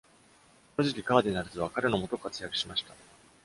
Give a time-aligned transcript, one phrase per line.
[0.75, 2.95] この時期、カーディナルズは彼のもと活躍しました。